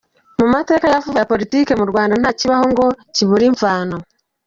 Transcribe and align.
Mu 0.39 0.45
mateka 0.53 0.85
ya 0.91 1.03
vuba 1.03 1.19
ya 1.21 1.29
politiki 1.31 1.71
mu 1.79 1.85
Rwanda 1.91 2.13
nta 2.21 2.31
kibaho 2.39 2.65
ngo 2.71 2.85
kibure 3.15 3.45
imvano. 3.51 3.97